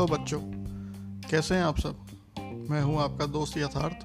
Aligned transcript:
Hello 0.00 0.16
बच्चों। 0.16 0.40
कैसे 1.30 1.54
हैं 1.54 1.62
आप 1.62 1.78
सब? 1.78 2.06
मैं 2.70 2.82
हूँ 2.82 2.96
आपका 2.98 3.24
दोस्त 3.26 3.56
यथार्थ, 3.58 4.04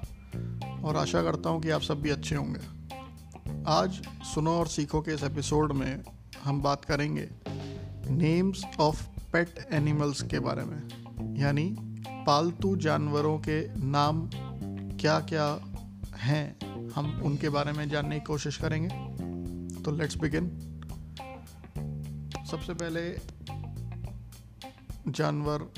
और 0.84 0.96
आशा 0.96 1.22
करता 1.22 1.50
हूँ 1.50 1.60
कि 1.62 1.70
आप 1.70 1.80
सब 1.80 2.00
भी 2.02 2.10
अच्छे 2.10 2.34
होंगे। 2.34 3.62
आज 3.66 4.00
सुनो 4.34 4.50
और 4.50 4.66
सीखो 4.66 5.00
के 5.00 5.14
इस 5.14 5.22
एपिसोड 5.22 5.72
में 5.72 6.02
हम 6.44 6.60
बात 6.62 6.84
करेंगे 6.84 7.28
नेम्स 8.10 8.64
ऑफ़ 8.80 9.02
पेट 9.32 9.66
एनिमल्स 9.72 10.22
के 10.22 10.38
बारे 10.38 10.64
में, 10.64 11.36
यानी 11.38 11.64
पालतू 12.26 12.76
जानवरों 12.76 13.38
के 13.38 13.60
नाम 13.86 14.28
क्या 15.00 15.18
क्या 15.20 15.48
हैं, 16.16 16.46
हम 16.90 17.20
उनके 17.24 17.48
बारे 17.48 17.72
में 17.72 17.88
जानने 17.88 18.18
की 18.18 18.24
कोशिश 18.24 18.56
करेंगे। 18.56 19.82
तो 19.82 19.96
लेट्स 19.96 20.16
बिगिन 20.16 20.50
सबसे 22.50 22.74
पहले 22.74 23.35
जानवर 25.08 25.70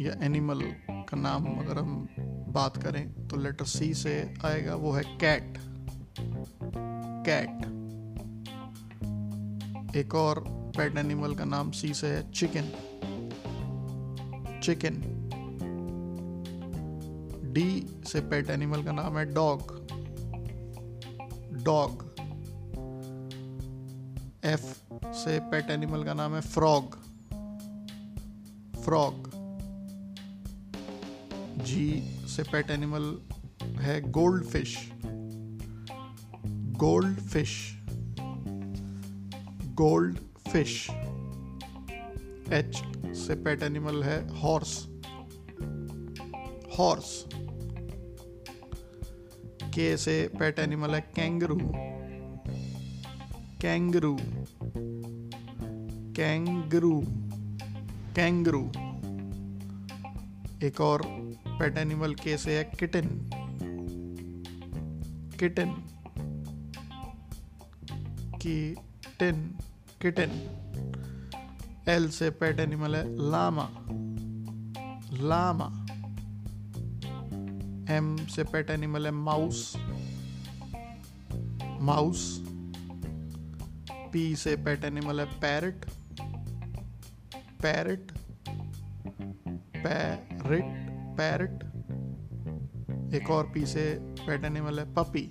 या 0.00 0.24
एनिमल 0.24 0.60
का 0.90 1.16
नाम 1.16 1.44
अगर 1.44 1.78
हम 1.78 2.08
बात 2.48 2.76
करें 2.76 3.28
तो 3.28 3.36
लेटर 3.36 3.64
सी 3.64 3.94
से 3.94 4.34
आएगा, 4.44 4.74
वो 4.74 4.92
है 4.92 5.02
कैट 5.04 5.58
कैट 7.26 7.72
एक 9.96 10.14
और 10.14 10.44
पेट 10.76 10.98
एनिमल 10.98 11.34
का 11.34 11.44
नाम 11.44 11.70
सी 11.70 11.94
से 11.94 12.06
है 12.06 12.30
चिकन 12.30 12.68
चिकन 14.62 15.02
डी 17.52 17.86
से 18.04 18.20
पेट 18.20 18.50
एनिमल 18.50 18.82
का 18.82 18.92
नाम 18.92 19.18
है 19.18 19.34
डॉग 19.34 19.60
डॉग 21.64 22.14
एफ़ 24.44 24.94
से 25.12 25.40
पेट 25.40 25.70
एनिमल 25.70 26.04
का 26.04 26.14
नाम 26.14 26.34
है 26.34 26.40
फ्रॉग 26.40 27.11
फ्रॉग। 28.84 29.30
जी 31.64 32.02
से 32.26 32.42
पेट 32.42 32.70
एनिमल 32.70 33.20
है 33.62 34.00
gold 34.00 34.44
fish. 34.44 34.92
Gold 36.76 37.20
fish. 37.20 37.78
Gold 39.74 40.18
fish. 40.48 40.90
H 42.52 42.82
से 43.16 43.34
पेट 43.34 43.62
एनिमल 43.62 44.02
है 44.02 44.38
हॉर्स। 44.38 44.86
हॉर्स। 46.78 47.24
के 49.74 49.96
से 49.96 50.30
पेट 50.38 50.58
एनिमल 50.58 50.90
है 50.90 51.00
कैंगरू। 51.00 51.58
कैंगरू। 53.60 54.18
कैंगरू। 56.16 57.21
कैंगरू 58.16 58.62
एक 60.66 60.80
और 60.80 61.02
पेट 61.46 61.78
एनिमल 61.78 62.14
के 62.14 62.36
से 62.38 62.56
है 62.58 62.64
kitten 62.80 63.08
kitten 65.40 65.74
kitten 68.42 69.40
kitten 70.02 70.30
L 71.88 72.08
से 72.18 72.30
पेट 72.40 72.60
एनिमल 72.60 72.96
है 72.96 73.04
लामा 73.30 73.68
लामा 75.22 75.66
एम 77.94 78.16
से 78.34 78.44
पेट 78.52 78.70
एनिमल 78.70 79.06
है 79.06 79.12
माउस 79.12 79.72
माउस 81.90 82.22
पी 84.12 84.24
से 84.36 84.56
पेट 84.64 84.84
एनिमल 84.84 85.20
है 85.20 85.26
पैरट 85.40 85.84
पैरट 87.62 88.12
पैरट 89.76 90.64
पैरट 91.16 91.64
एक 93.14 93.30
और 93.30 93.50
पी 93.54 93.66
से 93.66 93.84
पेट 94.26 94.44
एनिमल 94.44 94.78
है 94.78 94.84
पपी 94.94 95.28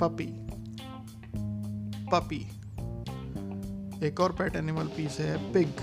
पपी 0.00 0.26
पपी 2.12 2.46
एक 4.06 4.20
और 4.20 4.32
पेट 4.32 4.56
एनिमल 4.56 4.88
से 5.08 5.22
है 5.22 5.52
पिग 5.52 5.80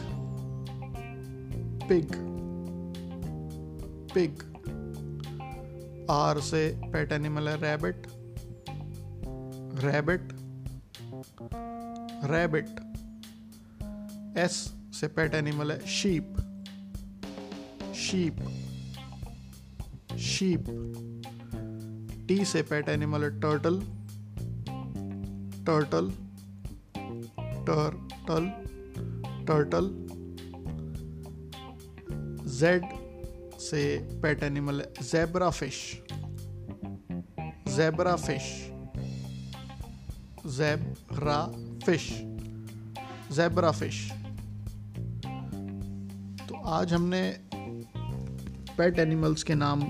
पिग 1.88 2.16
पिग 4.13 4.41
आर 6.11 6.39
से 6.39 6.79
पेट 6.93 7.11
एनिमल 7.11 7.49
है 7.49 7.55
रैबिट 7.61 8.07
रैबिट 9.83 10.33
रैबिट 12.31 12.79
एस 14.38 14.76
से 14.93 15.07
पेट 15.07 15.35
एनिमल 15.35 15.71
है 15.71 15.79
शीप 15.87 16.37
शीप 17.95 18.39
शीप 20.27 20.65
टी 22.27 22.43
से 22.45 22.61
पेट 22.69 22.89
एनिमल 22.89 23.23
है 23.23 23.29
turtle 23.39 23.79
turtle 25.65 26.11
turtle 27.69 28.49
turtle 29.47 29.89
Z 32.59 32.85
से 33.61 33.83
पेट 34.21 34.43
एनिमल 34.43 34.81
है 34.81 35.03
zebra 35.03 35.49
fish 35.49 35.81
zebra 37.75 38.15
fish 38.15 38.53
zebra 40.57 41.41
fish 41.85 42.09
zebra 43.35 43.71
fish 43.71 44.07
आज 46.67 46.94
हमने 46.94 47.22
पेट 48.78 48.97
एनिमल्स 49.00 49.44
के 49.44 49.55
नाम 49.55 49.81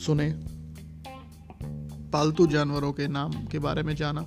सुने, 0.00 0.28
पालतू 2.10 2.46
जानवरों 2.46 2.92
के 2.92 3.06
नाम 3.08 3.32
के 3.46 3.58
बारे 3.58 3.82
में 3.82 3.94
जाना, 3.96 4.26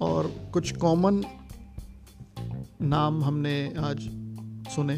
और 0.00 0.30
कुछ 0.52 0.72
कॉमन 0.76 1.22
नाम 2.82 3.22
हमने 3.24 3.74
आज 3.78 4.08
सुने। 4.74 4.96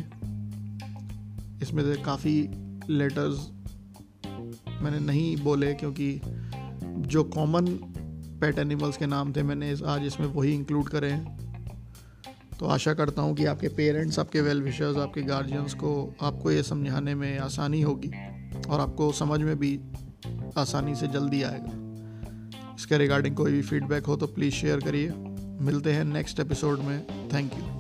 इसमें 1.63 1.83
से 1.85 2.03
काफ़ी 2.03 2.37
लेटर्स 2.91 3.51
मैंने 4.83 4.99
नहीं 4.99 5.37
बोले, 5.37 5.75
क्योंकि 5.75 6.21
जो 6.85 7.25
कॉमन 7.25 7.67
पेट 8.41 8.59
एनिमल्स 8.59 8.97
के 8.97 9.07
नाम 9.07 9.33
थे, 9.33 9.43
मैंने 9.43 9.75
आज 9.87 10.07
इसमें 10.07 10.27
वही 10.27 10.55
इंक्लूड 10.55 10.89
करे 10.89 11.11
हैं। 11.11 11.50
तो 12.61 12.67
आशा 12.67 12.93
करता 12.95 13.23
हूँ 13.23 13.35
कि 13.37 13.45
आपके 13.45 13.69
पेरेंट्स, 13.69 14.19
आपके 14.19 14.41
वेल 14.41 14.63
विशर्स 14.63 14.97
आपके 14.97 15.23
गार्जियंस 15.23 15.75
को 15.75 16.15
आपको 16.23 16.51
ये 16.51 16.63
समझाने 16.63 17.15
में 17.15 17.39
आसानी 17.39 17.81
होगी 17.83 18.13
और 18.71 18.81
आपको 18.81 19.13
समझ 19.13 19.41
में 19.41 19.59
भी 19.59 19.81
आसानी 20.59 20.95
से 20.95 21.09
जल्दी 21.09 21.43
आएगा। 21.43 22.75
इसके 22.75 22.99
रिगार्डिंग 22.99 23.37
कोई 23.37 23.53
भी 23.53 23.63
फीडबैक 23.63 24.07
हो 24.07 24.17
तो 24.17 24.27
प्लीज़ 24.27 24.55
शेयर 24.55 24.81
करिए। 24.81 25.11
मिलते 25.65 25.93
हैं 25.93 26.05
नेक्स्ट 26.05 26.41
एपिसोड 26.41 26.79
में। 26.79 27.29
Thank 27.35 27.53
you 27.55 27.80